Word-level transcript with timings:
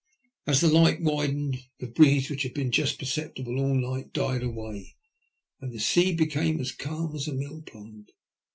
As 0.47 0.61
the 0.61 0.67
light 0.67 0.99
widened, 0.99 1.59
the 1.77 1.85
breeze, 1.85 2.31
which 2.31 2.41
had 2.41 2.55
been 2.55 2.71
just 2.71 2.97
perceptible 2.97 3.59
all 3.59 3.75
night, 3.75 4.13
died 4.13 4.41
away, 4.41 4.95
and 5.59 5.71
the 5.71 5.77
sea 5.79 6.11
became 6.11 6.59
as 6.59 6.71
calm 6.71 7.15
as 7.15 7.27
a 7.27 7.33
mill 7.33 7.61
pond. 7.61 8.11